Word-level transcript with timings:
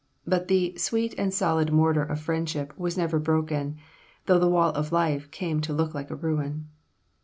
But 0.25 0.47
the 0.47 0.75
"sweet 0.79 1.13
and 1.15 1.31
solid 1.31 1.71
mortar 1.71 2.01
of 2.01 2.19
friendship" 2.19 2.73
was 2.75 2.97
never 2.97 3.19
broken, 3.19 3.77
though 4.25 4.39
the 4.39 4.49
wall 4.49 4.71
of 4.71 4.91
life 4.91 5.29
came 5.29 5.61
to 5.61 5.73
look 5.73 5.93
like 5.93 6.09
a 6.09 6.15
ruin. 6.15 6.69